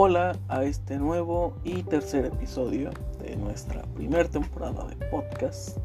[0.00, 2.90] Hola a este nuevo y tercer episodio
[3.20, 5.76] de nuestra primera temporada de podcast.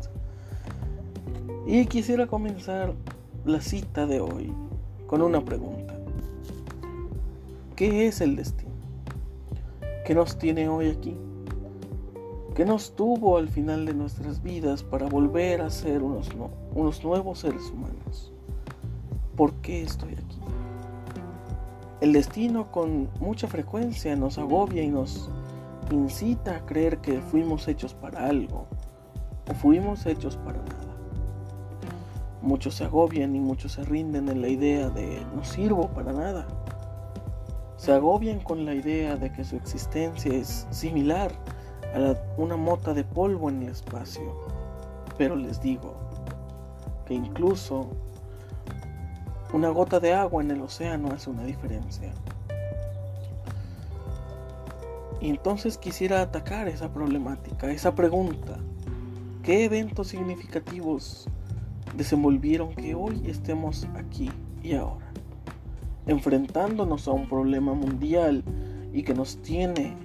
[1.66, 2.94] Y quisiera comenzar
[3.44, 4.54] la cita de hoy
[5.08, 5.96] con una pregunta.
[7.76, 8.70] ¿Qué es el destino?
[10.06, 11.18] ¿Qué nos tiene hoy aquí?
[12.54, 16.30] ¿Qué nos tuvo al final de nuestras vidas para volver a ser unos,
[16.76, 18.32] unos nuevos seres humanos?
[19.36, 20.33] ¿Por qué estoy aquí?
[22.04, 25.30] El destino con mucha frecuencia nos agobia y nos
[25.90, 28.68] incita a creer que fuimos hechos para algo
[29.50, 30.98] o fuimos hechos para nada.
[32.42, 36.46] Muchos se agobian y muchos se rinden en la idea de no sirvo para nada.
[37.78, 41.32] Se agobian con la idea de que su existencia es similar
[41.96, 44.42] a una mota de polvo en el espacio.
[45.18, 45.96] Pero les digo
[47.06, 47.92] que incluso
[49.54, 52.12] una gota de agua en el océano hace una diferencia.
[55.22, 58.58] Y entonces quisiera atacar esa problemática, esa pregunta.
[59.44, 61.30] ¿Qué eventos significativos
[61.96, 64.32] desenvolvieron que hoy estemos aquí
[64.64, 65.06] y ahora?
[66.08, 68.44] Enfrentándonos a un problema mundial
[68.92, 69.96] y que nos tiene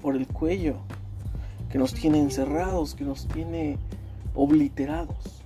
[0.00, 0.78] por el cuello,
[1.68, 3.78] que nos tiene encerrados, que nos tiene
[4.34, 5.42] obliterados.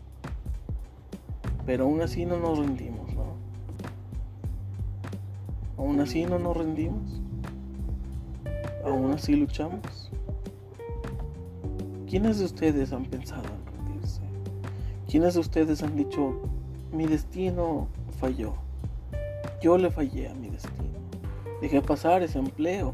[1.66, 3.09] Pero aún así no nos rendimos.
[5.80, 7.22] Aún así no nos rendimos.
[8.84, 10.12] Aún así luchamos.
[12.06, 14.20] ¿Quiénes de ustedes han pensado en rendirse?
[15.08, 16.38] ¿Quiénes de ustedes han dicho,
[16.92, 18.52] mi destino falló?
[19.62, 20.98] Yo le fallé a mi destino.
[21.62, 22.92] Dejé pasar ese empleo,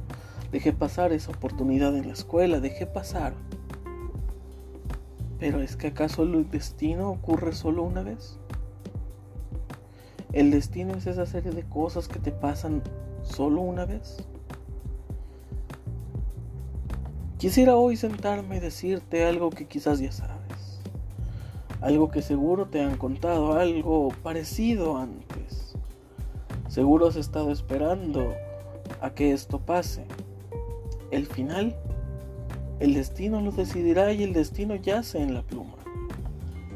[0.53, 3.35] dejé pasar esa oportunidad en la escuela, dejé pasar.
[5.41, 8.39] Pero ¿es que acaso el destino ocurre solo una vez?
[10.37, 12.83] El destino es esa serie de cosas que te pasan
[13.23, 14.19] solo una vez.
[17.39, 20.83] Quisiera hoy sentarme y decirte algo que quizás ya sabes.
[21.81, 25.75] Algo que seguro te han contado, algo parecido antes.
[26.69, 28.35] Seguro has estado esperando
[29.01, 30.05] a que esto pase.
[31.11, 31.75] El final,
[32.79, 35.79] el destino lo decidirá y el destino yace en la pluma.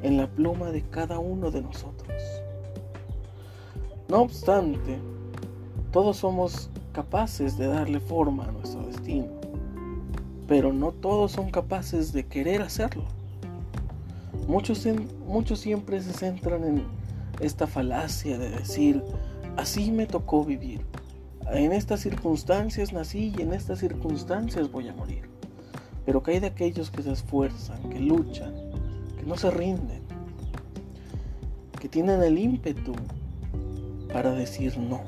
[0.03, 2.00] En la pluma de cada uno de nosotros.
[4.11, 4.99] No obstante,
[5.93, 9.29] todos somos capaces de darle forma a nuestro destino,
[10.49, 13.05] pero no todos son capaces de querer hacerlo.
[14.49, 14.85] Muchos,
[15.29, 16.83] muchos siempre se centran en
[17.39, 19.01] esta falacia de decir,
[19.57, 20.85] así me tocó vivir,
[21.53, 25.31] en estas circunstancias nací y en estas circunstancias voy a morir.
[26.05, 28.55] Pero que hay de aquellos que se esfuerzan, que luchan,
[29.17, 30.03] que no se rinden,
[31.79, 32.95] que tienen el ímpetu
[34.13, 35.01] para decir no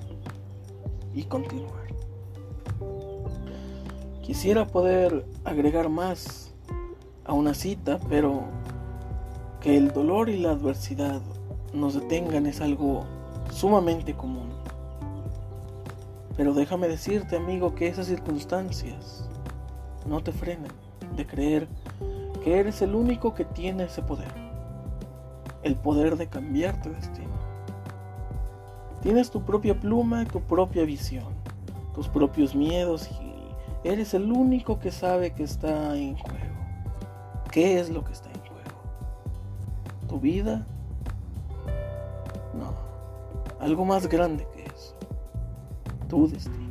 [1.15, 1.83] y continuar.
[4.23, 6.53] Quisiera poder agregar más
[7.25, 8.45] a una cita, pero
[9.61, 11.21] que el dolor y la adversidad
[11.73, 13.05] nos detengan es algo
[13.51, 14.51] sumamente común.
[16.37, 19.29] Pero déjame decirte, amigo, que esas circunstancias
[20.07, 20.73] no te frenen
[21.17, 21.69] de creer
[22.43, 24.33] que eres el único que tiene ese poder.
[25.63, 27.42] El poder de cambiar tu destino.
[29.03, 31.35] Tienes tu propia pluma y tu propia visión,
[31.93, 36.39] tus propios miedos y eres el único que sabe que está en juego.
[37.51, 38.79] ¿Qué es lo que está en juego?
[40.09, 40.65] ¿Tu vida?
[42.57, 42.75] No,
[43.59, 44.95] algo más grande que eso.
[46.09, 46.63] Tu destino.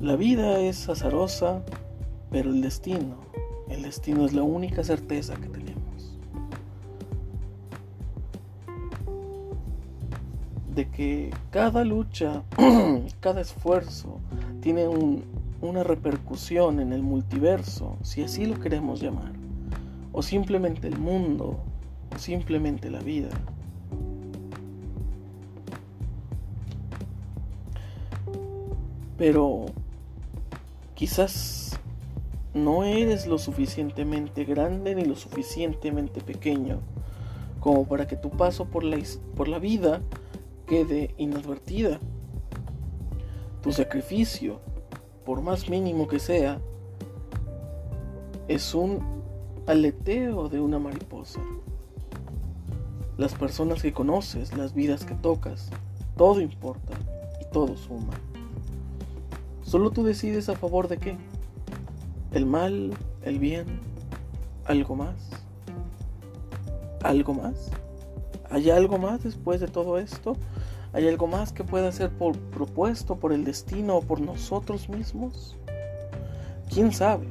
[0.00, 1.62] La vida es azarosa,
[2.30, 3.16] pero el destino,
[3.68, 5.67] el destino es la única certeza que tenemos.
[10.78, 12.44] De que cada lucha,
[13.20, 14.20] cada esfuerzo
[14.60, 14.86] tiene
[15.60, 19.32] una repercusión en el multiverso, si así lo queremos llamar,
[20.12, 21.58] o simplemente el mundo,
[22.14, 23.30] o simplemente la vida.
[29.16, 29.66] Pero
[30.94, 31.76] quizás
[32.54, 36.78] no eres lo suficientemente grande ni lo suficientemente pequeño
[37.58, 38.96] como para que tu paso por la,
[39.34, 40.00] por la vida
[40.68, 41.98] quede inadvertida.
[43.62, 44.60] Tu sacrificio,
[45.24, 46.60] por más mínimo que sea,
[48.46, 49.00] es un
[49.66, 51.40] aleteo de una mariposa.
[53.16, 55.70] Las personas que conoces, las vidas que tocas,
[56.16, 56.94] todo importa
[57.40, 58.14] y todo suma.
[59.62, 61.16] Solo tú decides a favor de qué.
[62.32, 62.92] El mal,
[63.22, 63.66] el bien,
[64.66, 65.16] algo más.
[67.02, 67.70] ¿Algo más?
[68.50, 70.36] ¿Hay algo más después de todo esto?
[70.92, 75.56] ¿Hay algo más que pueda ser por, propuesto por el destino o por nosotros mismos?
[76.72, 77.26] ¿Quién sabe?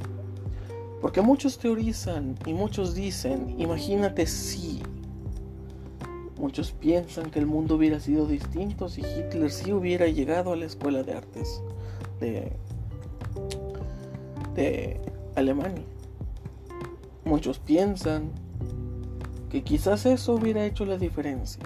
[1.01, 4.81] Porque muchos teorizan y muchos dicen, imagínate si.
[6.39, 10.65] Muchos piensan que el mundo hubiera sido distinto si Hitler sí hubiera llegado a la
[10.65, 11.63] escuela de artes
[12.19, 12.51] de,
[14.53, 15.01] de
[15.35, 15.83] Alemania.
[17.25, 18.31] Muchos piensan
[19.49, 21.63] que quizás eso hubiera hecho la diferencia.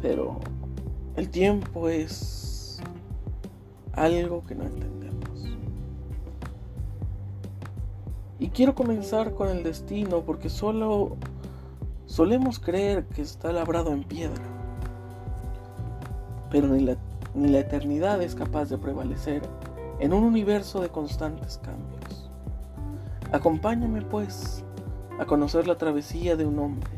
[0.00, 0.38] Pero
[1.16, 2.80] el tiempo es
[3.92, 5.44] algo que no entendemos.
[8.38, 11.16] Y quiero comenzar con el destino porque solo
[12.06, 14.44] solemos creer que está labrado en piedra.
[16.50, 16.96] Pero ni la,
[17.34, 19.42] ni la eternidad es capaz de prevalecer
[19.98, 22.30] en un universo de constantes cambios.
[23.32, 24.64] Acompáñame pues
[25.18, 26.97] a conocer la travesía de un hombre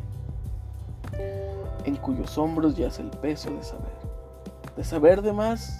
[1.90, 3.98] en cuyos hombros yace el peso de saber,
[4.76, 5.78] de saber de más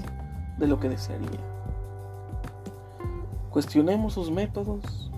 [0.59, 1.41] de lo que desearía.
[3.51, 5.11] Cuestionemos sus métodos,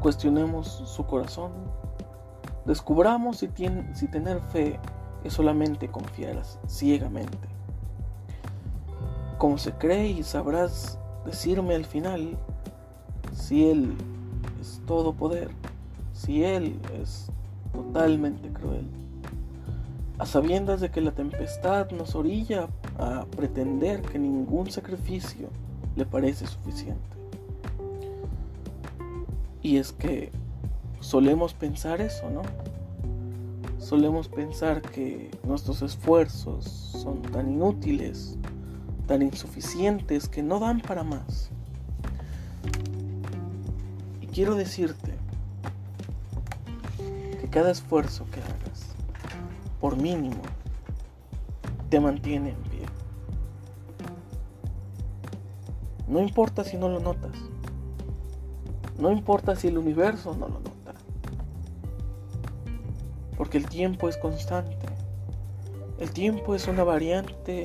[0.00, 1.52] cuestionemos su corazón,
[2.64, 3.48] descubramos si,
[3.94, 4.78] si tener fe
[5.22, 7.48] es solamente confiar ciegamente.
[9.38, 12.36] Como se cree y sabrás decirme al final
[13.32, 13.96] si Él
[14.60, 15.50] es todo poder,
[16.12, 17.30] si Él es
[17.72, 18.99] totalmente cruel
[20.20, 22.68] a sabiendas de que la tempestad nos orilla
[22.98, 25.48] a pretender que ningún sacrificio
[25.96, 27.00] le parece suficiente.
[29.62, 30.30] Y es que
[31.00, 32.42] solemos pensar eso, ¿no?
[33.78, 38.36] Solemos pensar que nuestros esfuerzos son tan inútiles,
[39.06, 41.48] tan insuficientes, que no dan para más.
[44.20, 45.14] Y quiero decirte
[47.40, 48.69] que cada esfuerzo que hagas,
[49.80, 50.42] por mínimo,
[51.88, 52.86] te mantiene en pie.
[56.06, 57.32] No importa si no lo notas.
[58.98, 60.94] No importa si el universo no lo nota.
[63.36, 64.86] Porque el tiempo es constante.
[65.98, 67.64] El tiempo es una variante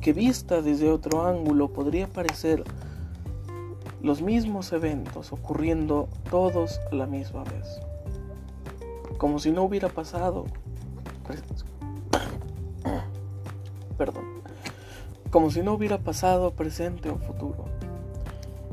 [0.00, 2.64] que vista desde otro ángulo podría parecer
[4.00, 7.80] los mismos eventos ocurriendo todos a la misma vez.
[9.18, 10.46] Como si no hubiera pasado
[15.32, 17.64] Como si no hubiera pasado, presente o futuro.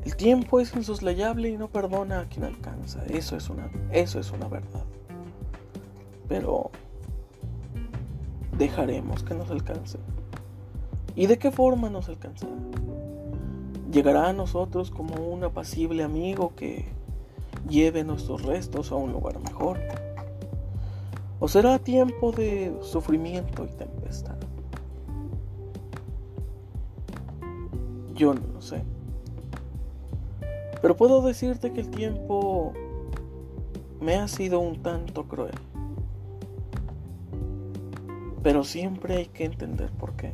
[0.04, 3.02] El tiempo es insoslayable y no perdona a quien alcanza.
[3.06, 4.84] Eso es una, eso es una verdad.
[6.28, 6.70] Pero
[8.58, 10.00] dejaremos que nos alcance.
[11.16, 12.52] ¿Y de qué forma nos alcanzará?
[13.90, 16.90] ¿Llegará a nosotros como un apacible amigo que
[17.70, 19.80] lleve nuestros restos a un lugar mejor?
[21.40, 24.36] ¿O será tiempo de sufrimiento y tempestad?
[28.20, 28.84] Yo no lo sé.
[30.82, 32.74] Pero puedo decirte que el tiempo
[34.02, 35.56] me ha sido un tanto cruel.
[38.44, 40.32] Pero siempre hay que entender por qué.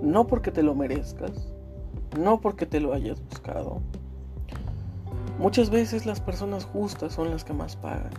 [0.00, 1.52] No porque te lo merezcas,
[2.16, 3.80] no porque te lo hayas buscado.
[5.40, 8.12] Muchas veces las personas justas son las que más pagan.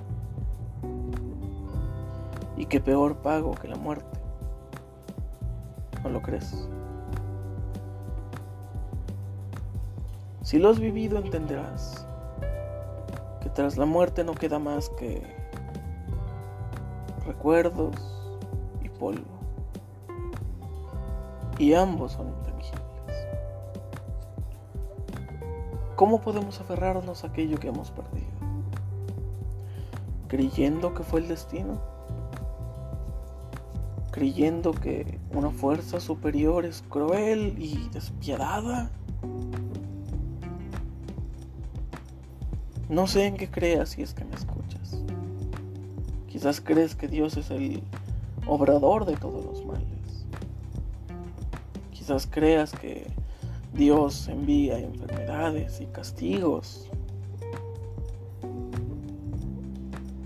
[2.58, 4.20] Y qué peor pago que la muerte.
[6.04, 6.68] ¿No lo crees?
[10.50, 12.08] Si lo has vivido entenderás
[13.40, 15.22] que tras la muerte no queda más que
[17.24, 17.96] recuerdos
[18.82, 19.30] y polvo.
[21.60, 23.28] Y ambos son intangibles.
[25.96, 28.26] ¿Cómo podemos aferrarnos a aquello que hemos perdido?
[30.30, 31.80] ¿Creyendo que fue el destino?
[34.12, 38.90] creyendo que una fuerza superior es cruel y despiadada.
[42.90, 44.98] No sé en qué creas si es que me escuchas.
[46.28, 47.84] Quizás crees que Dios es el
[48.48, 50.26] obrador de todos los males.
[51.92, 53.06] Quizás creas que
[53.74, 56.90] Dios envía enfermedades y castigos.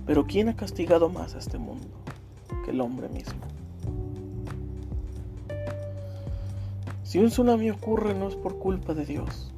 [0.06, 1.88] Pero ¿quién ha castigado más a este mundo
[2.64, 3.42] que el hombre mismo?
[7.04, 9.52] Si un tsunami ocurre no es por culpa de Dios,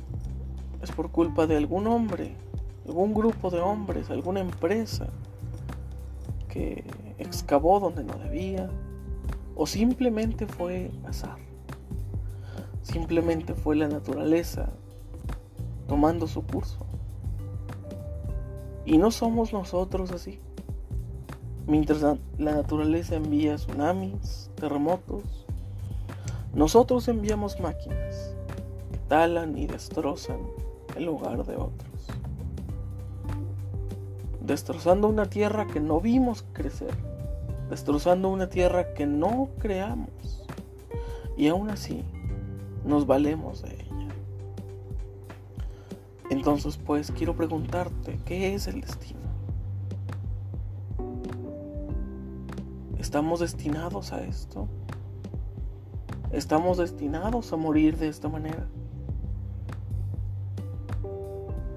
[0.81, 2.35] es por culpa de algún hombre,
[2.87, 5.07] algún grupo de hombres, alguna empresa
[6.47, 6.83] que
[7.17, 8.69] excavó donde no debía,
[9.55, 11.37] o simplemente fue azar,
[12.81, 14.69] simplemente fue la naturaleza
[15.87, 16.85] tomando su curso.
[18.85, 20.39] Y no somos nosotros así.
[21.67, 22.01] Mientras
[22.37, 25.45] la naturaleza envía tsunamis, terremotos,
[26.53, 28.35] nosotros enviamos máquinas
[28.91, 30.37] que talan y destrozan
[30.95, 31.94] el hogar de otros.
[34.45, 36.93] Destrozando una tierra que no vimos crecer,
[37.67, 40.45] destrozando una tierra que no creamos.
[41.35, 42.03] Y aún así,
[42.85, 44.07] nos valemos de ella.
[46.29, 49.19] Entonces, pues, quiero preguntarte, ¿qué es el destino?
[52.99, 54.67] ¿Estamos destinados a esto?
[56.31, 58.67] ¿Estamos destinados a morir de esta manera?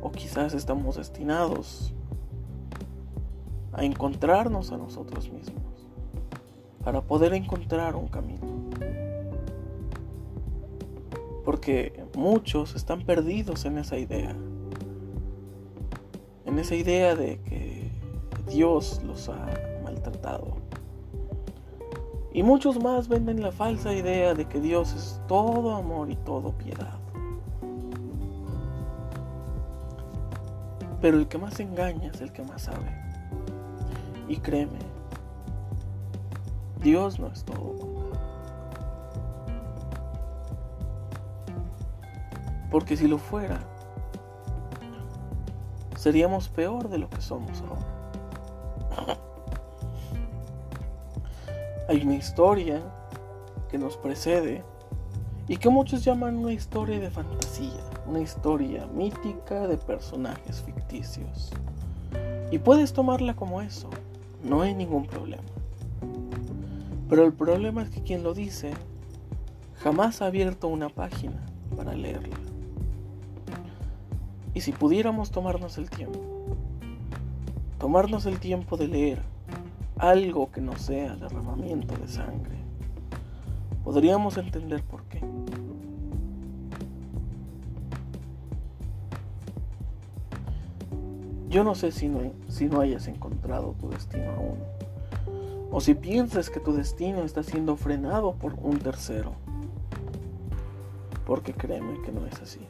[0.03, 1.95] O quizás estamos destinados
[3.78, 5.62] a encontrarnos a nosotros mismos
[6.82, 8.44] para poder encontrar un camino.
[11.44, 14.35] Porque muchos están perdidos en esa idea.
[16.44, 17.90] En esa idea de que
[18.50, 19.47] Dios los ha
[19.85, 20.56] maltratado.
[22.32, 26.50] Y muchos más venden la falsa idea de que Dios es todo amor y todo
[26.58, 26.99] piedad.
[31.00, 33.08] Pero el que más engaña es el que más sabe.
[34.28, 34.78] Y créeme,
[36.82, 37.99] Dios no es todo
[42.70, 43.58] Porque si lo fuera,
[45.97, 49.16] seríamos peor de lo que somos ahora.
[51.88, 52.82] Hay una historia
[53.70, 54.62] que nos precede
[55.47, 61.50] y que muchos llaman una historia de fantasía, una historia mítica de personajes ficticios.
[62.50, 63.88] Y puedes tomarla como eso,
[64.45, 65.42] no hay ningún problema.
[67.09, 68.73] Pero el problema es que quien lo dice
[69.76, 72.37] jamás ha abierto una página para leerla.
[74.54, 76.21] Y si pudiéramos tomarnos el tiempo,
[77.78, 79.23] tomarnos el tiempo de leer
[79.97, 82.57] algo que no sea derramamiento de sangre,
[83.85, 85.21] podríamos entender por qué.
[91.49, 94.59] Yo no sé si no, si no hayas encontrado tu destino aún,
[95.71, 99.33] o si piensas que tu destino está siendo frenado por un tercero,
[101.26, 102.61] porque créeme que no es así.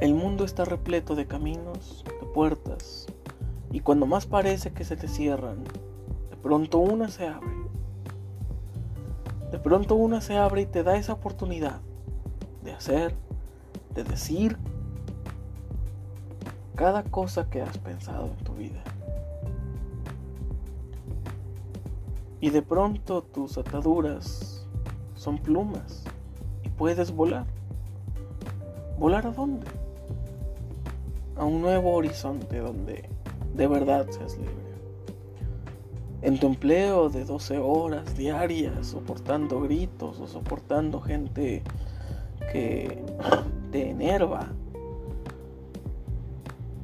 [0.00, 3.06] El mundo está repleto de caminos, de puertas,
[3.70, 7.52] y cuando más parece que se te cierran, de pronto una se abre.
[9.52, 11.80] De pronto una se abre y te da esa oportunidad
[12.64, 13.14] de hacer,
[13.94, 14.58] de decir
[16.82, 18.82] cada cosa que has pensado en tu vida.
[22.40, 24.66] Y de pronto tus ataduras
[25.14, 26.02] son plumas
[26.64, 27.46] y puedes volar.
[28.98, 29.68] ¿Volar a dónde?
[31.36, 33.08] a un nuevo horizonte donde
[33.54, 34.52] de verdad seas libre.
[36.22, 41.62] En tu empleo de 12 horas diarias, soportando gritos o soportando gente
[42.50, 43.04] que
[43.70, 44.48] te enerva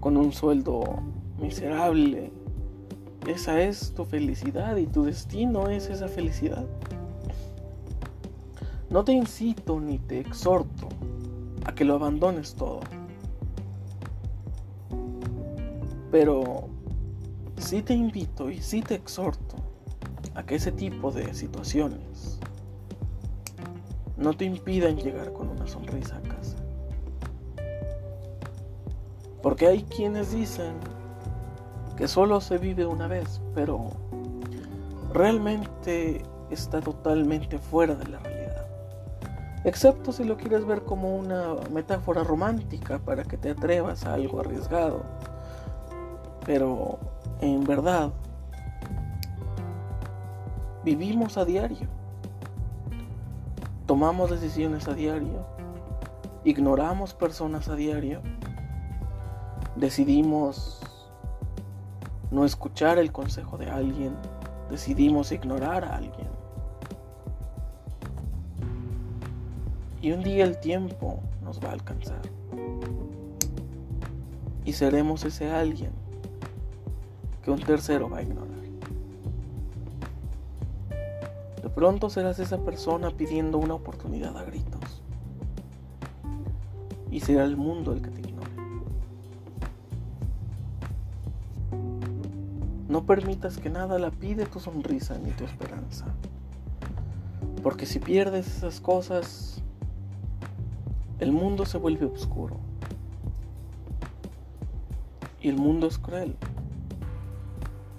[0.08, 1.02] con un sueldo
[1.38, 2.32] miserable.
[3.26, 6.64] Esa es tu felicidad y tu destino es esa felicidad.
[8.88, 10.88] No te incito ni te exhorto
[11.66, 12.80] a que lo abandones todo.
[16.10, 16.70] Pero
[17.58, 19.56] sí te invito y sí te exhorto
[20.34, 22.40] a que ese tipo de situaciones
[24.16, 26.56] no te impidan llegar con una sonrisa a casa.
[29.48, 30.74] Porque hay quienes dicen
[31.96, 33.86] que solo se vive una vez, pero
[35.14, 38.66] realmente está totalmente fuera de la realidad.
[39.64, 44.38] Excepto si lo quieres ver como una metáfora romántica para que te atrevas a algo
[44.40, 45.02] arriesgado
[46.44, 46.98] pero
[47.40, 48.10] en verdad,
[50.84, 51.88] vivimos a diario.
[53.86, 55.46] Tomamos decisiones a diario.
[56.44, 58.20] Ignoramos personas a diario.
[59.78, 60.80] Decidimos
[62.30, 64.14] no escuchar el consejo de alguien.
[64.70, 66.28] Decidimos ignorar a alguien.
[70.02, 72.22] Y un día el tiempo nos va a alcanzar.
[74.64, 75.92] Y seremos ese alguien
[77.50, 78.48] un tercero va a ignorar.
[81.62, 85.02] De pronto serás esa persona pidiendo una oportunidad a gritos.
[87.10, 88.17] Y será el mundo el que te
[92.98, 96.04] No permitas que nada la pide tu sonrisa ni tu esperanza.
[97.62, 99.62] Porque si pierdes esas cosas,
[101.20, 102.56] el mundo se vuelve oscuro.
[105.40, 106.34] Y el mundo es cruel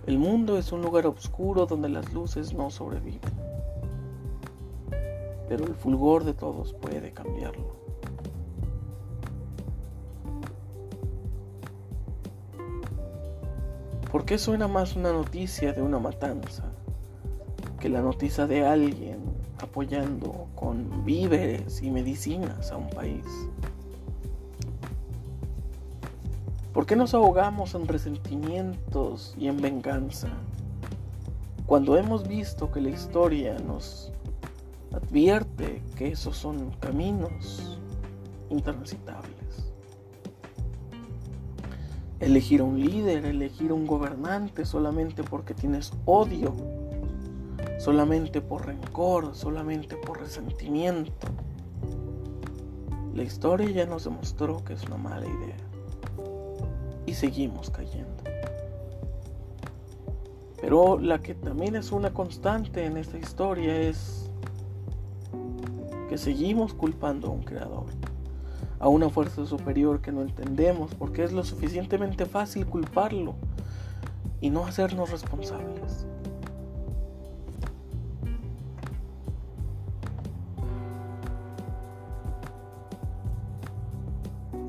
[0.06, 3.22] El mundo es un lugar oscuro donde las luces no sobreviven.
[5.48, 7.79] Pero el fulgor de todos puede cambiarlo.
[14.30, 16.62] Qué suena más una noticia de una matanza
[17.80, 19.18] que la noticia de alguien
[19.58, 23.26] apoyando con víveres y medicinas a un país?
[26.74, 30.30] ¿Por qué nos ahogamos en resentimientos y en venganza
[31.66, 34.12] cuando hemos visto que la historia nos
[34.94, 37.80] advierte que esos son caminos
[38.52, 39.39] intransitables?
[42.20, 46.54] Elegir un líder, elegir un gobernante solamente porque tienes odio,
[47.78, 51.28] solamente por rencor, solamente por resentimiento.
[53.14, 55.56] La historia ya nos demostró que es una mala idea.
[57.06, 58.24] Y seguimos cayendo.
[60.62, 64.30] Pero la que también es una constante en esta historia es
[66.10, 67.86] que seguimos culpando a un creador
[68.80, 73.36] a una fuerza superior que no entendemos porque es lo suficientemente fácil culparlo
[74.42, 76.08] y no hacernos responsables.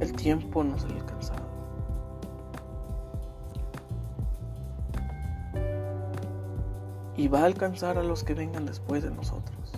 [0.00, 1.40] El tiempo nos ha alcanzado.
[7.16, 9.72] Y va a alcanzar a los que vengan después de nosotros.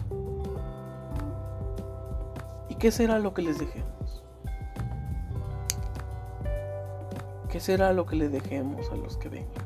[2.68, 4.01] ¿Y qué será lo que les dejemos?
[7.62, 9.64] Será lo que le dejemos a los que vengan?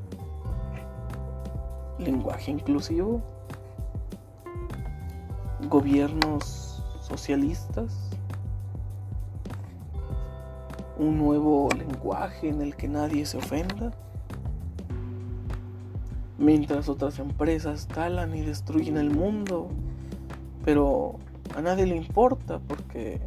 [1.99, 3.23] ¿Lenguaje inclusivo?
[5.71, 8.11] ¿Gobiernos socialistas?
[10.99, 13.95] ¿Un nuevo lenguaje en el que nadie se ofenda?
[16.37, 19.69] Mientras otras empresas talan y destruyen el mundo,
[20.67, 21.15] pero
[21.57, 23.23] a nadie le importa porque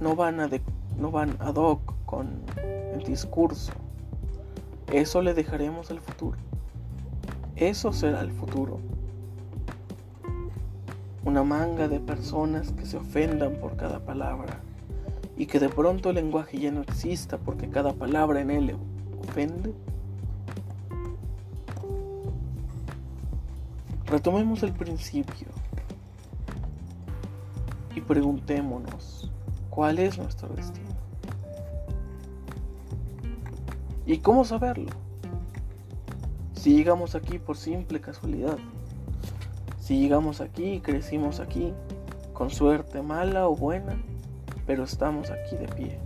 [0.00, 0.46] no van a
[0.98, 3.72] no van ad hoc con el discurso.
[4.92, 6.38] Eso le dejaremos al futuro.
[7.56, 8.80] Eso será el futuro.
[11.24, 14.60] Una manga de personas que se ofendan por cada palabra
[15.36, 18.76] y que de pronto el lenguaje ya no exista porque cada palabra en él
[19.20, 19.72] ofende.
[24.06, 25.48] Retomemos el principio
[27.96, 29.32] y preguntémonos,
[29.74, 30.94] ¿cuál es nuestro destino?
[34.06, 34.90] ¿Y cómo saberlo?
[36.52, 38.56] Si llegamos aquí por simple casualidad.
[39.80, 41.74] Si llegamos aquí y crecimos aquí,
[42.32, 44.00] con suerte mala o buena,
[44.64, 45.98] pero estamos aquí de pie.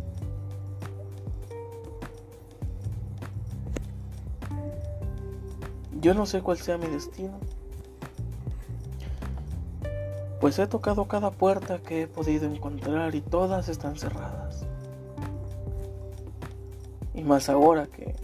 [6.01, 7.39] Yo no sé cuál sea mi destino,
[10.41, 14.65] pues he tocado cada puerta que he podido encontrar y todas están cerradas.
[17.15, 18.15] Y más ahora que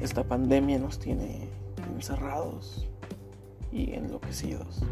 [0.00, 1.48] esta pandemia nos tiene
[1.94, 2.88] encerrados
[3.70, 4.82] y enloquecidos.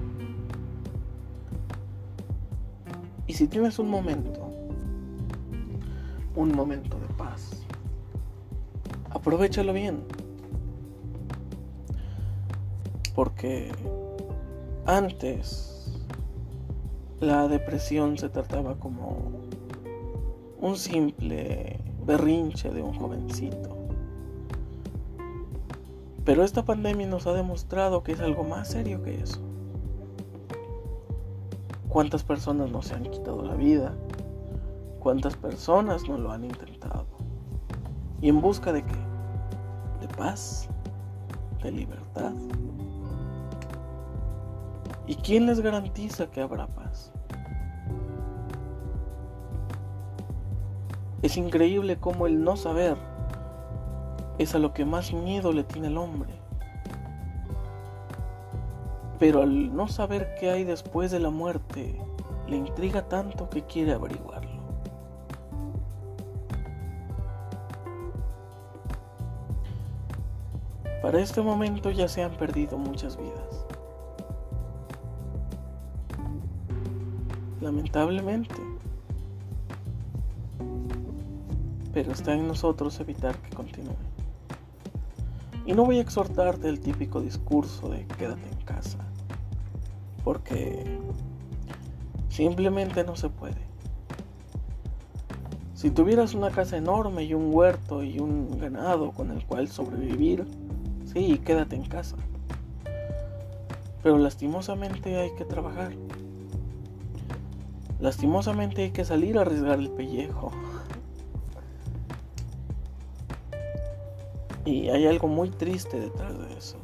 [3.27, 4.49] Y si tienes un momento,
[6.37, 7.51] un momento de paz,
[9.11, 10.05] aprovechalo bien.
[13.16, 13.73] Porque
[14.85, 15.76] antes
[17.20, 19.16] la depresión se trataba como
[20.61, 23.76] un simple berrinche de un jovencito.
[26.24, 29.40] Pero esta pandemia nos ha demostrado que es algo más serio que eso.
[31.88, 33.94] ¿Cuántas personas no se han quitado la vida?
[34.98, 37.07] ¿Cuántas personas no lo han intentado?
[38.20, 38.96] ¿Y en busca de qué?
[40.00, 40.68] ¿De paz?
[41.62, 42.33] ¿De libertad?
[45.07, 47.12] ¿Y quién les garantiza que habrá paz?
[51.23, 52.97] Es increíble cómo el no saber
[54.38, 56.31] es a lo que más miedo le tiene el hombre.
[59.19, 61.99] Pero al no saber qué hay después de la muerte,
[62.49, 64.57] le intriga tanto que quiere averiguarlo.
[71.01, 73.65] Para este momento ya se han perdido muchas vidas.
[77.66, 78.55] Lamentablemente.
[81.92, 83.96] pero está en nosotros evitar que continúe.
[85.64, 88.98] Y no voy a exhortarte el típico discurso de quédate en casa,
[90.22, 90.85] porque
[92.29, 93.62] simplemente no se puede.
[95.72, 100.46] Si tuvieras una casa enorme y un huerto y un ganado con el cual sobrevivir,
[101.07, 102.16] sí, quédate en casa.
[104.02, 105.92] Pero lastimosamente hay que trabajar.
[108.07, 110.53] Lastimosamente hay que salir a arriesgar el pellejo.
[114.64, 116.77] Y hay algo muy triste detrás de eso.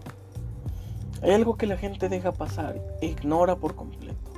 [1.22, 4.32] Hay algo que la gente deja pasar e ignora por completo.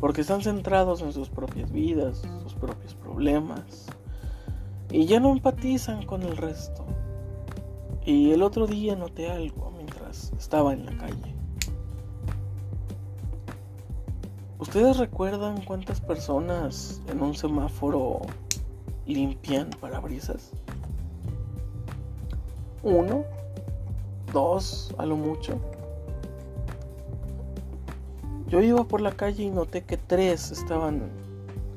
[0.00, 3.84] Porque están centrados en sus propias vidas, sus propios problemas.
[4.90, 6.86] Y ya no empatizan con el resto.
[8.02, 11.33] Y el otro día noté algo mientras estaba en la calle.
[14.64, 18.22] ¿Ustedes recuerdan cuántas personas en un semáforo
[19.04, 20.52] limpian parabrisas?
[22.82, 23.24] Uno,
[24.32, 25.58] dos, a lo mucho.
[28.48, 31.10] Yo iba por la calle y noté que tres estaban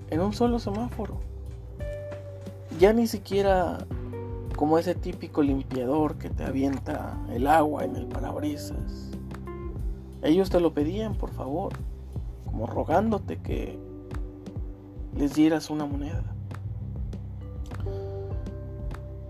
[0.09, 1.17] en un solo semáforo.
[2.79, 3.79] Ya ni siquiera
[4.55, 9.11] como ese típico limpiador que te avienta el agua en el parabrisas.
[10.21, 11.73] Ellos te lo pedían, por favor
[12.65, 13.77] rogándote que
[15.15, 16.23] les dieras una moneda.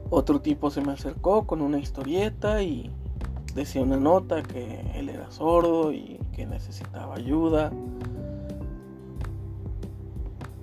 [0.09, 2.89] Otro tipo se me acercó con una historieta y
[3.53, 7.71] decía una nota que él era sordo y que necesitaba ayuda.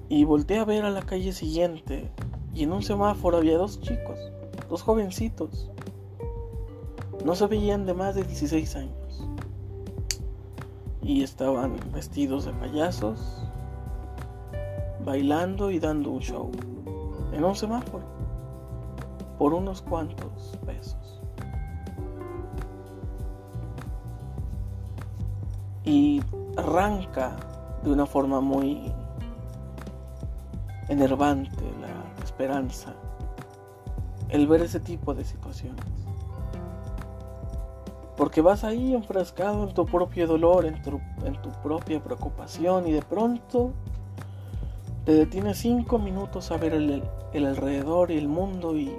[0.09, 2.11] Y volteé a ver a la calle siguiente
[2.55, 4.18] y en un semáforo había dos chicos,
[4.68, 5.70] dos jovencitos.
[7.24, 9.04] No se veían de más de 16 años
[11.05, 13.47] y estaban vestidos de payasos,
[15.05, 16.51] bailando y dando un show
[17.33, 18.05] en un semáforo
[19.38, 21.21] por unos cuantos pesos.
[25.85, 26.23] Y
[26.57, 27.37] arranca
[27.83, 28.90] de una forma muy
[30.88, 32.95] enervante la esperanza
[34.31, 35.94] el ver ese tipo de situaciones.
[38.16, 42.92] Porque vas ahí enfrascado en tu propio dolor, en tu, en tu propia preocupación y
[42.92, 43.72] de pronto
[45.05, 47.03] te detienes cinco minutos a ver el,
[47.35, 48.94] alrededor y el mundo y,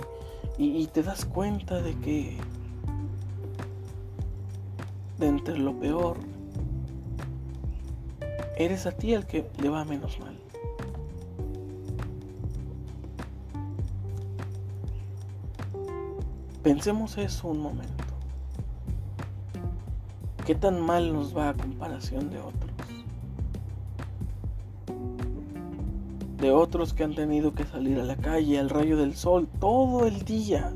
[0.58, 2.38] y, te das cuenta de que
[5.18, 6.18] de entre lo peor
[8.58, 10.38] eres a ti el que le va menos mal.
[16.62, 17.95] Pensemos eso un momento.
[20.46, 22.72] ¿Qué tan mal nos va a comparación de otros?
[26.38, 30.06] De otros que han tenido que salir a la calle al rayo del sol todo
[30.06, 30.72] el día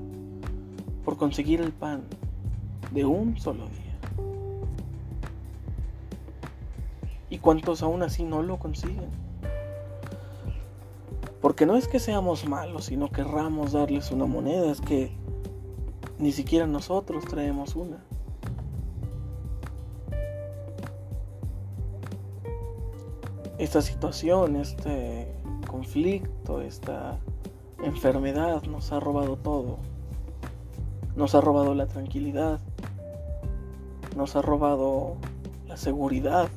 [1.05, 2.01] por conseguir el pan
[2.91, 4.25] de un solo día.
[7.29, 9.11] ¿Y cuántos aún así no lo consiguen?
[11.43, 15.11] Porque no es que seamos malos, sino querramos darles una moneda, es que
[16.17, 18.08] ni siquiera nosotros traemos una.
[23.59, 25.27] Esta situación, este
[25.69, 27.19] conflicto, esta
[27.83, 29.77] enfermedad nos ha robado todo.
[31.17, 32.61] Nos ha robado la tranquilidad.
[34.15, 35.17] Nos ha robado
[35.67, 36.47] la seguridad.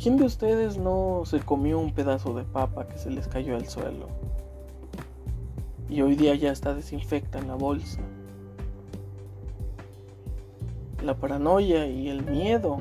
[0.00, 3.68] ¿Quién de ustedes no se comió un pedazo de papa que se les cayó al
[3.68, 4.06] suelo?
[5.88, 8.00] Y hoy día ya está desinfecta en la bolsa.
[11.02, 12.78] La paranoia y el miedo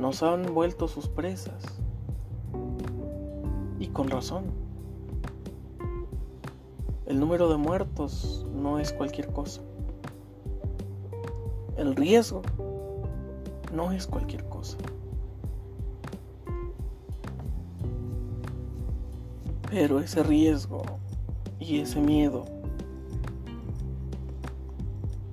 [0.00, 1.62] nos han vuelto sus presas.
[3.78, 4.46] Y con razón.
[7.04, 9.60] El número de muertos no es cualquier cosa.
[11.76, 12.40] El riesgo
[13.74, 14.78] no es cualquier cosa.
[19.70, 20.82] Pero ese riesgo
[21.58, 22.46] y ese miedo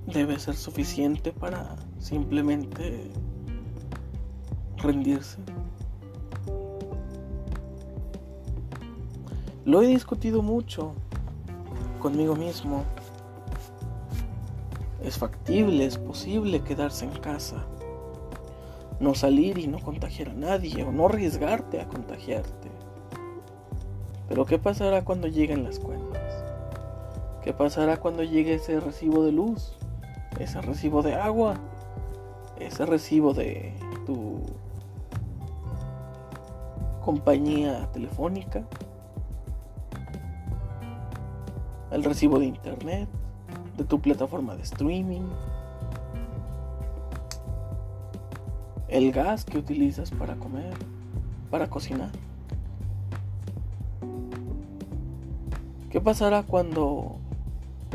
[0.06, 3.10] debe ser suficiente para simplemente
[4.78, 5.38] rendirse.
[9.64, 10.94] Lo he discutido mucho
[12.00, 12.84] conmigo mismo.
[15.02, 17.64] Es factible, es posible quedarse en casa,
[18.98, 22.70] no salir y no contagiar a nadie o no arriesgarte a contagiarte.
[24.28, 26.44] Pero ¿qué pasará cuando lleguen las cuentas?
[27.42, 29.76] ¿Qué pasará cuando llegue ese recibo de luz?
[30.38, 31.54] Ese recibo de agua?
[32.58, 33.72] Ese recibo de
[37.08, 38.64] compañía telefónica,
[41.90, 43.08] el recibo de internet,
[43.78, 45.26] de tu plataforma de streaming,
[48.88, 50.74] el gas que utilizas para comer,
[51.50, 52.10] para cocinar.
[55.88, 57.16] ¿Qué pasará cuando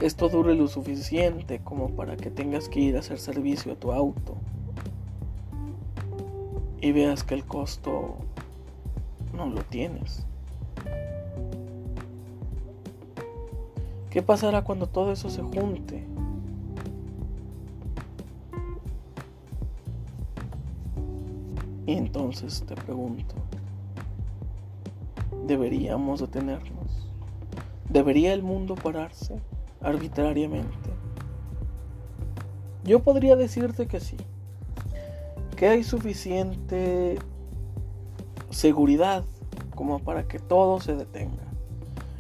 [0.02, 3.92] esto dure lo suficiente como para que tengas que ir a hacer servicio a tu
[3.92, 4.38] auto
[6.82, 8.18] y veas que el costo
[9.34, 10.26] no lo tienes?
[14.10, 16.06] ¿Qué pasará cuando todo eso se junte?
[21.86, 23.36] Y entonces te pregunto,
[25.48, 27.10] ¿deberíamos detenernos?
[27.90, 29.40] ¿Debería el mundo pararse
[29.82, 30.90] arbitrariamente?
[32.84, 34.18] Yo podría decirte que sí,
[35.56, 37.18] que hay suficiente
[38.54, 39.24] seguridad
[39.76, 41.44] como para que todo se detenga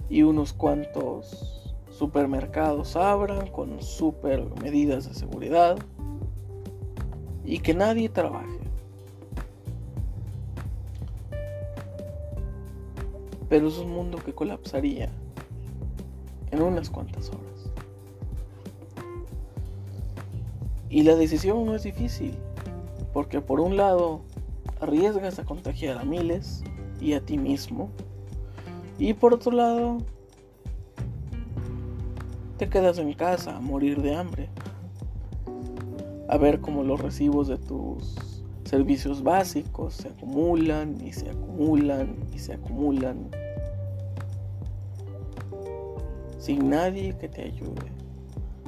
[0.09, 5.77] y unos cuantos supermercados abran con super medidas de seguridad
[7.45, 8.59] y que nadie trabaje.
[13.49, 15.09] Pero es un mundo que colapsaría
[16.51, 17.69] en unas cuantas horas.
[20.89, 22.35] Y la decisión no es difícil,
[23.13, 24.21] porque por un lado
[24.83, 26.63] arriesgas a contagiar a miles
[27.01, 27.89] y a ti mismo,
[28.99, 29.97] y por otro lado
[32.57, 34.49] te quedas en casa a morir de hambre.
[36.29, 42.39] A ver cómo los recibos de tus servicios básicos se acumulan y se acumulan y
[42.39, 43.29] se acumulan.
[46.39, 47.91] Sin nadie que te ayude.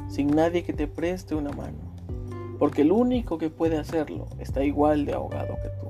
[0.08, 1.85] Sin nadie que te preste una mano.
[2.60, 5.86] Porque el único que puede hacerlo está igual de ahogado que tú.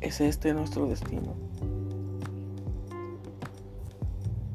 [0.00, 1.34] ¿Es este nuestro destino?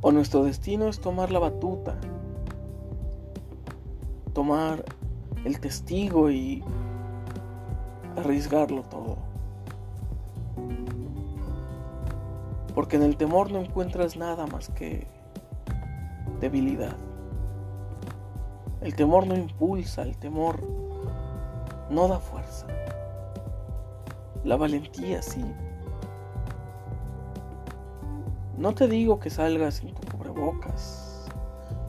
[0.01, 1.95] O nuestro destino es tomar la batuta,
[4.33, 4.83] tomar
[5.45, 6.63] el testigo y
[8.17, 9.17] arriesgarlo todo.
[12.73, 15.07] Porque en el temor no encuentras nada más que
[16.41, 16.95] debilidad.
[18.83, 20.59] El temor no impulsa, el temor
[21.89, 22.67] no da fuerza.
[24.43, 25.45] La valentía sí.
[28.57, 31.29] No te digo que salgas sin tu cubrebocas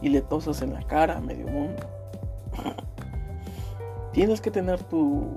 [0.02, 1.83] y le tosas en la cara a medio mundo.
[4.12, 5.35] Tienes que tener tu,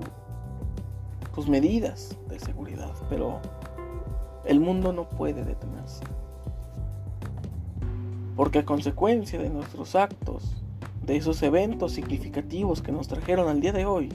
[1.34, 3.40] tus medidas de seguridad, pero
[4.44, 6.04] el mundo no puede detenerse.
[8.36, 10.57] Porque a consecuencia de nuestros actos,
[11.08, 14.10] de esos eventos significativos que nos trajeron al día de hoy,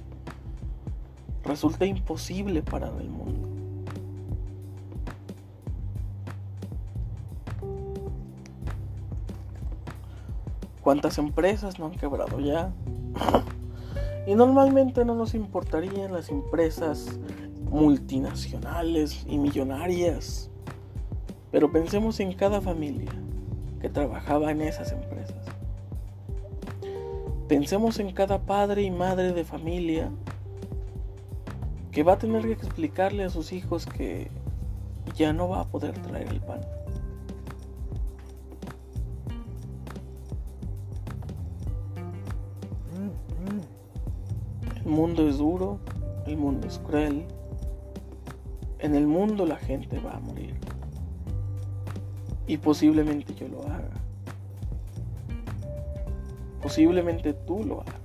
[1.43, 3.49] resulta imposible parar el mundo.
[10.81, 12.71] ¿Cuántas empresas no han quebrado ya?
[14.27, 17.19] y normalmente no nos importarían las empresas
[17.71, 20.51] multinacionales y millonarias.
[21.49, 23.11] Pero pensemos en cada familia
[23.81, 25.12] que trabajaba en esas empresas.
[27.47, 30.09] Pensemos en cada padre y madre de familia
[31.91, 34.29] que va a tener que explicarle a sus hijos que
[35.15, 36.61] ya no va a poder traer el pan.
[44.77, 45.79] El mundo es duro,
[46.25, 47.25] el mundo es cruel.
[48.79, 50.55] En el mundo la gente va a morir.
[52.47, 54.02] Y posiblemente yo lo haga.
[56.63, 57.95] Posiblemente tú lo hagas.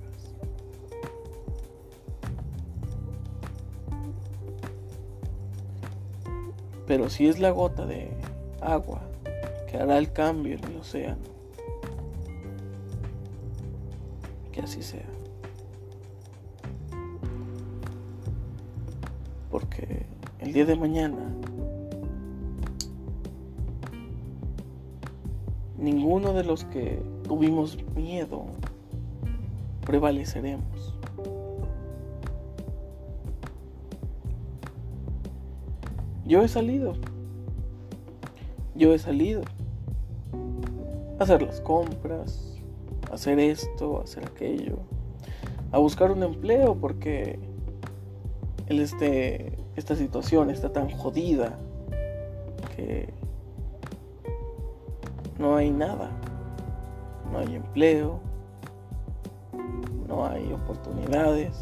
[6.85, 8.09] Pero si es la gota de
[8.61, 9.01] agua
[9.69, 11.23] que hará el cambio en el océano,
[14.51, 15.05] que así sea.
[19.49, 20.05] Porque
[20.39, 21.33] el día de mañana
[25.77, 28.47] ninguno de los que tuvimos miedo
[29.85, 30.95] prevaleceremos.
[36.25, 36.93] Yo he salido.
[38.75, 39.41] Yo he salido.
[41.19, 42.55] A hacer las compras,
[43.11, 44.77] a hacer esto, a hacer aquello,
[45.71, 47.39] a buscar un empleo porque
[48.67, 51.59] este, esta situación está tan jodida
[52.75, 53.09] que
[55.37, 56.11] no hay nada.
[57.31, 58.19] No hay empleo,
[60.07, 61.55] no hay oportunidades.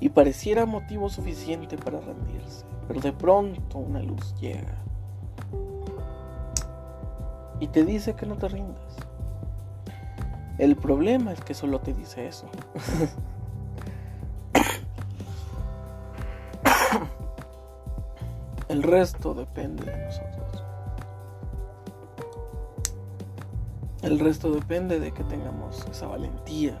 [0.00, 2.66] Y pareciera motivo suficiente para rendirse.
[2.86, 4.74] Pero de pronto una luz llega.
[7.60, 8.96] Y te dice que no te rindas.
[10.58, 12.46] El problema es que solo te dice eso.
[18.68, 20.64] El resto depende de nosotros.
[24.04, 26.78] El resto depende de que tengamos esa valentía.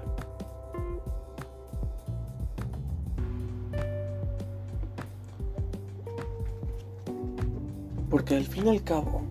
[8.10, 9.22] Porque al fin y al cabo,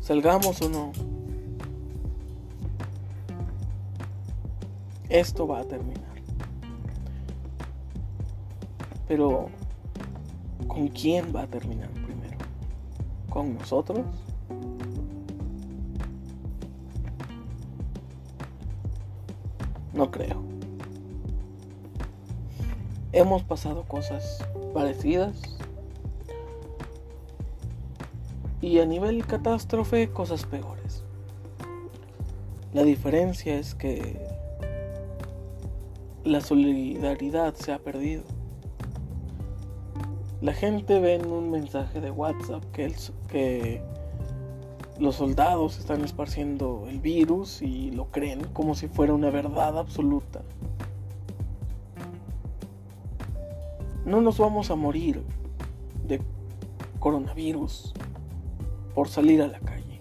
[0.00, 0.90] salgamos o no,
[5.08, 6.02] esto va a terminar.
[9.06, 9.46] Pero,
[10.66, 12.36] ¿con quién va a terminar primero?
[13.30, 14.04] ¿Con nosotros?
[19.96, 20.42] No creo.
[23.12, 25.40] Hemos pasado cosas parecidas.
[28.60, 31.02] Y a nivel catástrofe, cosas peores.
[32.74, 34.20] La diferencia es que
[36.24, 38.24] la solidaridad se ha perdido.
[40.42, 42.94] La gente ve en un mensaje de WhatsApp que,
[43.28, 43.80] que
[44.98, 50.42] los soldados están esparciendo el virus y lo creen como si fuera una verdad absoluta.
[54.04, 55.22] No nos vamos a morir
[56.06, 56.20] de
[56.98, 57.92] coronavirus
[58.94, 60.00] por salir a la calle.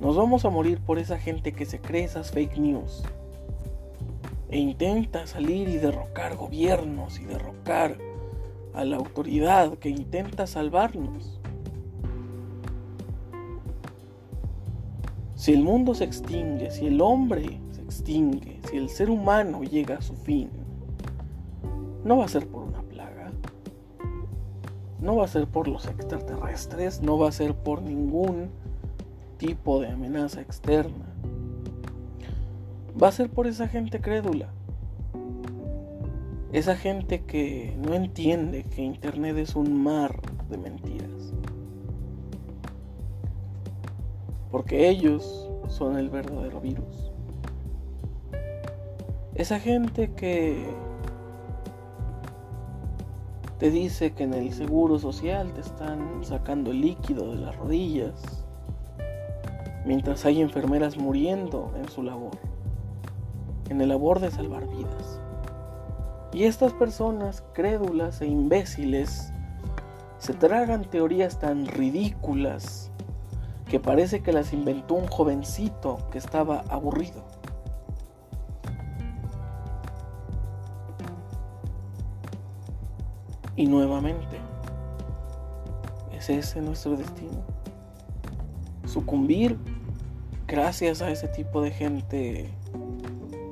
[0.00, 3.02] Nos vamos a morir por esa gente que se cree esas fake news
[4.48, 7.98] e intenta salir y derrocar gobiernos y derrocar
[8.74, 11.39] a la autoridad que intenta salvarnos.
[15.40, 19.96] Si el mundo se extingue, si el hombre se extingue, si el ser humano llega
[19.96, 20.50] a su fin,
[22.04, 23.32] no va a ser por una plaga,
[25.00, 28.50] no va a ser por los extraterrestres, no va a ser por ningún
[29.38, 31.06] tipo de amenaza externa
[33.00, 34.48] va a ser por esa gente crédula.
[36.52, 41.19] Esa gente que no entiende que Internet es un mar de mentiras.
[44.50, 47.12] Porque ellos son el verdadero virus.
[49.34, 50.66] Esa gente que
[53.58, 58.44] te dice que en el seguro social te están sacando el líquido de las rodillas
[59.84, 62.50] mientras hay enfermeras muriendo en su labor
[63.70, 65.20] en el labor de salvar vidas.
[66.32, 69.32] Y estas personas crédulas e imbéciles
[70.18, 72.89] se tragan teorías tan ridículas
[73.70, 77.24] que parece que las inventó un jovencito que estaba aburrido.
[83.54, 84.40] Y nuevamente,
[86.12, 87.44] ¿es ese nuestro destino?
[88.86, 89.56] Sucumbir
[90.48, 92.50] gracias a ese tipo de gente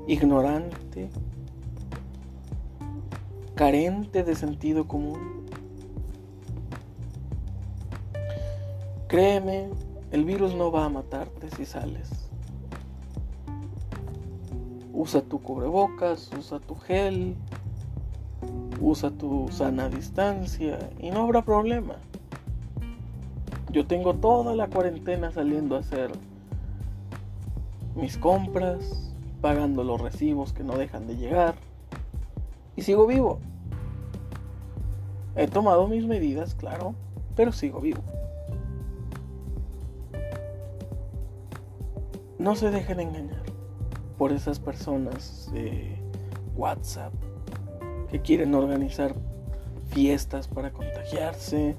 [0.09, 1.11] ignorante,
[3.55, 5.47] carente de sentido común.
[9.07, 9.71] Créeme,
[10.11, 12.11] el virus no va a matarte si sales.
[14.93, 17.37] Usa tu cubrebocas, usa tu gel,
[18.81, 21.97] usa tu sana distancia y no habrá problema.
[23.71, 26.11] Yo tengo toda la cuarentena saliendo a hacer
[27.95, 31.55] mis compras, pagando los recibos que no dejan de llegar.
[32.77, 33.41] Y sigo vivo.
[35.37, 36.95] He tomado mis medidas, claro,
[37.37, 38.01] pero sigo vivo.
[42.39, 43.43] No se dejen engañar
[44.17, 45.99] por esas personas de
[46.55, 47.13] WhatsApp
[48.13, 49.13] que quieren organizar
[49.89, 51.75] fiestas para contagiarse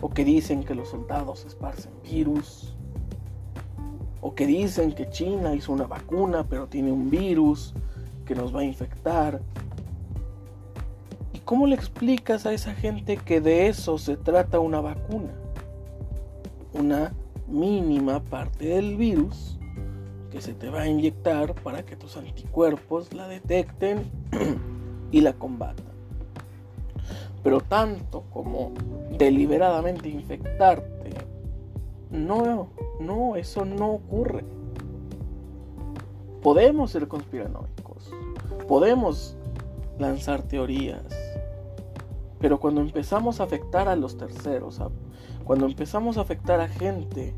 [0.00, 2.74] o que dicen que los soldados esparcen virus
[4.20, 7.72] o que dicen que China hizo una vacuna pero tiene un virus
[8.26, 9.40] que nos va a infectar.
[11.32, 15.30] ¿Y cómo le explicas a esa gente que de eso se trata una vacuna?
[16.72, 17.12] Una
[17.46, 19.60] mínima parte del virus
[20.32, 24.10] que se te va a inyectar para que tus anticuerpos la detecten
[25.12, 25.92] y la combatan.
[27.42, 28.72] Pero tanto como
[29.18, 31.10] deliberadamente infectarte,
[32.10, 32.68] no
[32.98, 34.44] no, eso no ocurre.
[36.42, 38.10] Podemos ser conspiranoicos,
[38.66, 39.36] podemos
[39.98, 41.04] lanzar teorías,
[42.40, 44.80] pero cuando empezamos a afectar a los terceros,
[45.44, 47.34] cuando empezamos a afectar a gente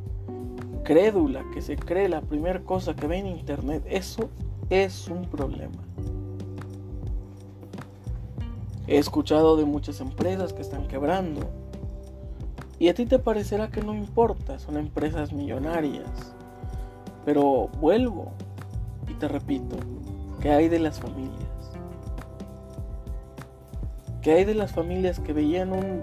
[0.84, 4.28] crédula que se cree la primera cosa que ve en internet, eso
[4.70, 5.82] es un problema.
[8.86, 11.40] He escuchado de muchas empresas que están quebrando,
[12.78, 16.34] y a ti te parecerá que no importa, son empresas millonarias.
[17.24, 18.32] Pero vuelvo
[19.08, 19.76] y te repito,
[20.40, 21.40] ¿qué hay de las familias?
[24.20, 26.02] ¿Qué hay de las familias que veían un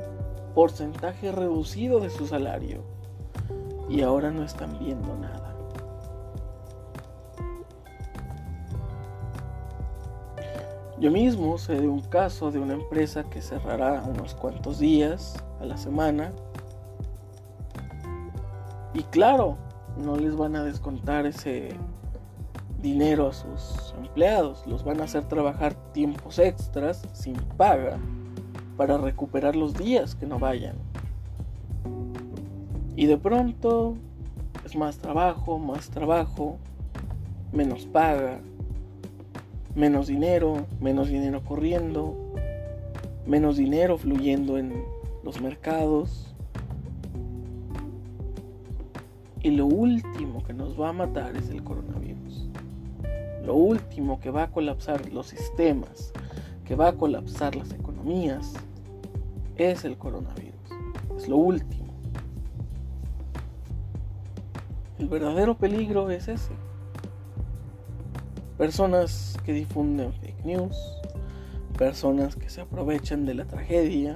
[0.56, 3.01] porcentaje reducido de su salario
[3.92, 5.54] y ahora no están viendo nada?
[10.98, 15.66] Yo mismo sé de un caso de una empresa que cerrará unos cuantos días a
[15.66, 16.32] la semana.
[18.94, 19.58] Y claro,
[19.98, 21.76] no les van a descontar ese
[22.82, 27.98] dinero a sus empleados, los van a hacer trabajar tiempos extras sin paga
[28.78, 30.76] para recuperar los días que no vayan.
[32.96, 33.96] Y de pronto
[34.66, 36.58] es más trabajo, más trabajo,
[37.52, 38.40] menos paga,
[39.76, 42.16] menos dinero, menos dinero corriendo,
[43.26, 44.84] menos dinero fluyendo en
[45.24, 46.28] los mercados.
[49.42, 52.48] Y lo último que nos va a matar es el coronavirus.
[53.46, 56.14] Lo último que va a colapsar los sistemas,
[56.66, 58.54] que va a colapsar las economías,
[59.56, 60.52] es el coronavirus.
[61.18, 61.81] Es lo último.
[65.02, 66.52] El verdadero peligro es ese.
[68.60, 70.78] Personas que difunden fake news,
[71.76, 74.14] personas que se aprovechan de la tragedia,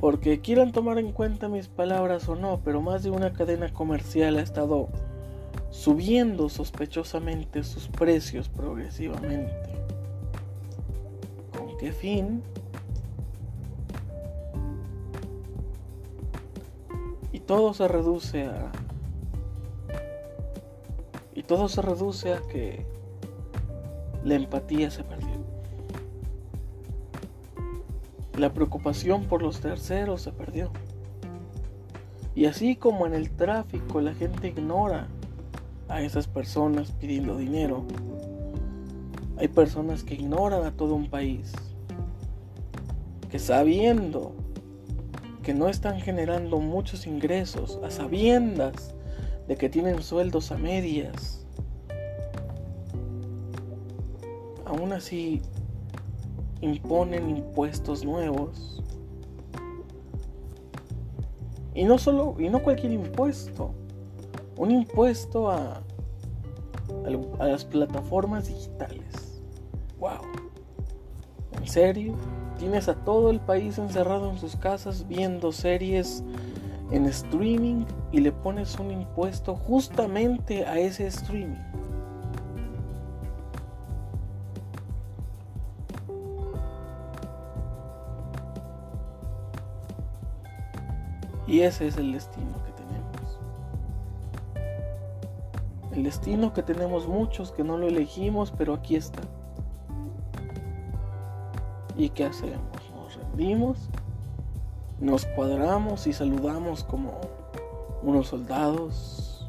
[0.00, 4.38] porque quieran tomar en cuenta mis palabras o no, pero más de una cadena comercial
[4.38, 4.88] ha estado
[5.68, 9.52] subiendo sospechosamente sus precios progresivamente.
[11.58, 12.42] ¿Con qué fin?
[17.34, 18.72] Y todo se reduce a
[21.34, 22.84] y todo se reduce a que
[24.24, 25.28] la empatía se perdió.
[28.36, 30.70] La preocupación por los terceros se perdió.
[32.34, 35.08] Y así como en el tráfico la gente ignora
[35.88, 37.84] a esas personas pidiendo dinero,
[39.36, 41.52] hay personas que ignoran a todo un país,
[43.30, 44.34] que sabiendo
[45.42, 48.94] que no están generando muchos ingresos, a sabiendas
[49.50, 51.44] de que tienen sueldos a medias,
[54.64, 55.42] aún así
[56.60, 58.80] imponen impuestos nuevos.
[61.74, 63.74] Y no solo, y no cualquier impuesto,
[64.56, 65.82] un impuesto a,
[67.40, 69.42] a, las plataformas digitales.
[69.98, 70.20] Wow.
[71.58, 72.14] ¿En serio?
[72.56, 76.22] Tienes a todo el país encerrado en sus casas viendo series
[76.90, 81.58] en streaming y le pones un impuesto justamente a ese streaming.
[91.46, 93.40] Y ese es el destino que tenemos.
[95.92, 99.20] El destino que tenemos muchos que no lo elegimos, pero aquí está.
[101.96, 102.60] ¿Y qué hacemos?
[102.94, 103.90] Nos rendimos,
[105.00, 107.18] nos cuadramos y saludamos como
[108.02, 109.48] unos soldados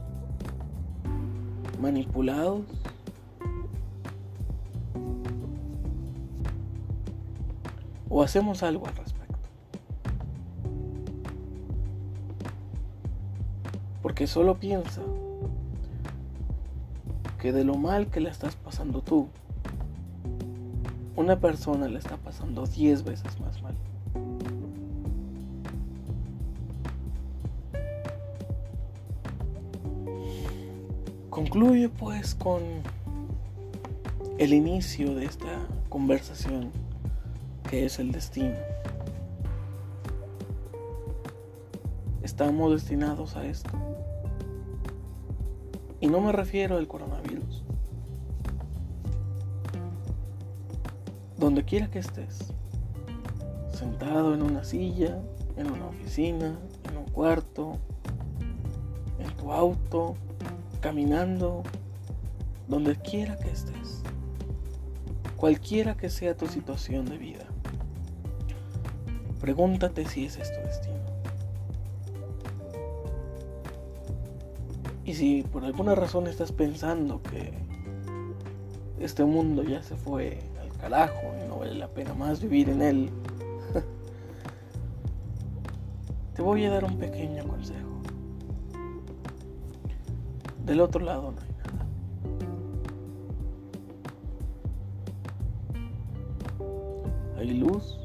[1.79, 2.63] manipulados.
[8.09, 9.37] O hacemos algo al respecto.
[14.01, 15.01] Porque solo piensa
[17.39, 19.29] que de lo mal que le estás pasando tú,
[21.15, 23.75] una persona le está pasando 10 veces más mal.
[31.51, 32.61] Concluye pues con
[34.37, 36.71] el inicio de esta conversación
[37.69, 38.55] que es el destino.
[42.23, 43.69] Estamos destinados a esto.
[45.99, 47.65] Y no me refiero al coronavirus.
[51.37, 52.53] Donde quiera que estés,
[53.73, 55.21] sentado en una silla,
[55.57, 56.57] en una oficina,
[56.89, 57.75] en un cuarto,
[59.19, 60.15] en tu auto,
[60.81, 61.63] caminando,
[62.67, 64.01] donde quiera que estés,
[65.37, 67.45] cualquiera que sea tu situación de vida.
[69.39, 71.01] Pregúntate si ese es tu destino.
[75.05, 77.53] Y si por alguna razón estás pensando que
[78.99, 82.81] este mundo ya se fue al carajo y no vale la pena más vivir en
[82.81, 83.09] él,
[86.35, 87.90] te voy a dar un pequeño consejo.
[90.71, 91.85] Del otro lado no hay nada.
[97.37, 97.99] Hay luz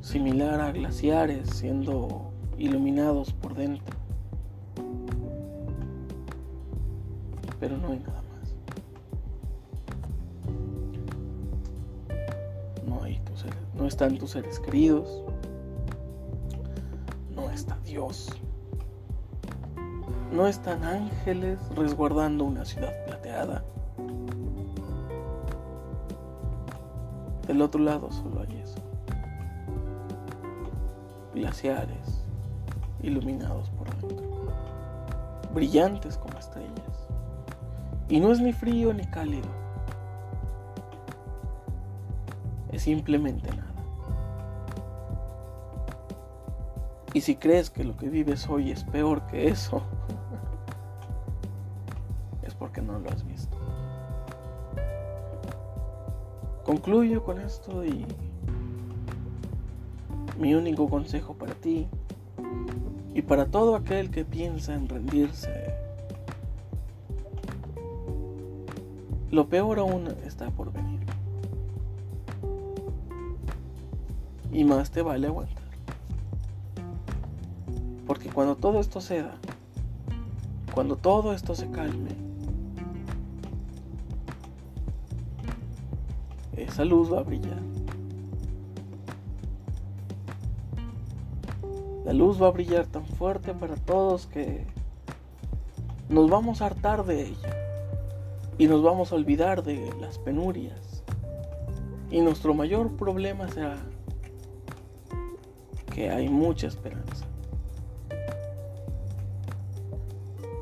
[0.00, 3.96] similar a glaciares siendo iluminados por dentro.
[7.58, 8.54] Pero no hay nada más.
[13.76, 15.24] no están tus seres queridos,
[17.34, 18.28] no está Dios,
[20.34, 23.62] no están ángeles resguardando una ciudad plateada.
[27.46, 28.80] Del otro lado solo hay eso.
[31.34, 32.24] Glaciares
[33.00, 34.26] iluminados por dentro,
[35.54, 37.06] brillantes como estrellas.
[38.08, 39.48] Y no es ni frío ni cálido.
[42.72, 43.72] Es simplemente nada.
[47.12, 49.84] Y si crees que lo que vives hoy es peor que eso,
[56.84, 58.04] Concluyo con esto y
[60.38, 61.86] mi único consejo para ti
[63.14, 65.48] y para todo aquel que piensa en rendirse.
[69.30, 71.00] Lo peor aún está por venir.
[74.52, 75.64] Y más te vale aguantar.
[78.06, 79.36] Porque cuando todo esto ceda,
[80.74, 82.10] cuando todo esto se calme,
[86.64, 87.60] esa luz va a brillar.
[92.04, 94.66] La luz va a brillar tan fuerte para todos que
[96.08, 97.56] nos vamos a hartar de ella
[98.58, 101.02] y nos vamos a olvidar de las penurias.
[102.10, 103.78] Y nuestro mayor problema será
[105.92, 107.26] que hay mucha esperanza.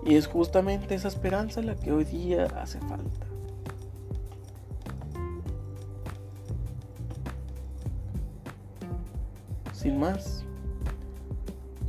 [0.05, 3.22] Y es justamente esa esperanza la que hoy día hace falta.
[10.03, 10.44] Más,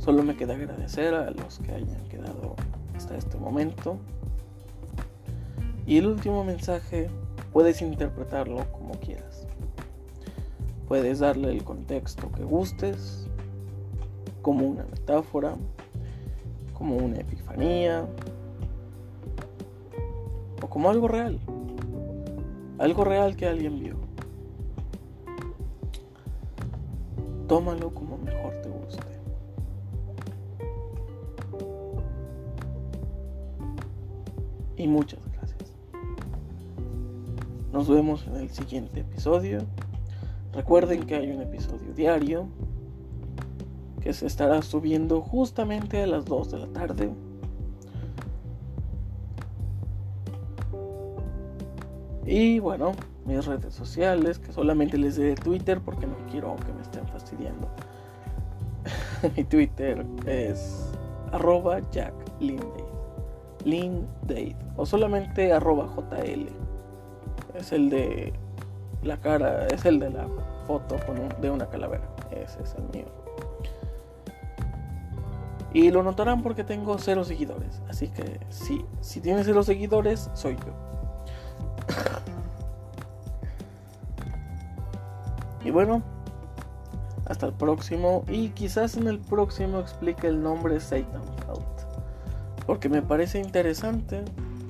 [0.04, 2.56] Solo me queda agradecer a los que hayan quedado
[2.94, 3.96] hasta este momento.
[5.86, 7.08] Y el último mensaje
[7.54, 9.46] puedes interpretarlo como quieras.
[10.88, 13.28] Puedes darle el contexto que gustes,
[14.42, 15.54] como una metáfora,
[16.74, 18.06] como una epifanía,
[20.60, 21.40] o como algo real.
[22.76, 23.96] Algo real que alguien vio.
[27.48, 28.03] Tómalo como
[34.76, 35.72] y muchas gracias.
[37.72, 39.58] Nos vemos en el siguiente episodio.
[40.52, 42.46] Recuerden que hay un episodio diario
[44.00, 47.10] que se estará subiendo justamente a las 2 de la tarde.
[52.26, 52.92] Y bueno,
[53.26, 57.68] mis redes sociales, que solamente les de Twitter porque no quiero que me estén fastidiando.
[59.36, 60.92] Mi Twitter es
[61.32, 62.14] arroba Jack
[63.64, 66.48] Date o solamente arroba JL.
[67.54, 68.32] Es el de
[69.02, 70.26] la cara, es el de la
[70.66, 70.96] foto
[71.40, 72.04] de una calavera.
[72.30, 73.06] Ese es el mío.
[75.72, 77.82] Y lo notarán porque tengo cero seguidores.
[77.88, 80.72] Así que sí, si tienes cero seguidores, soy yo.
[85.64, 86.02] y bueno,
[87.26, 88.24] hasta el próximo.
[88.28, 91.33] Y quizás en el próximo explique el nombre Satan
[92.66, 94.22] porque me parece interesante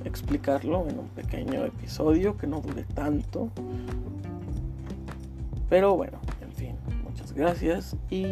[0.04, 3.50] explicarlo en un pequeño episodio que no dure tanto.
[5.68, 8.26] Pero bueno, en fin, muchas gracias y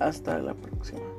[0.00, 1.13] hasta la próxima.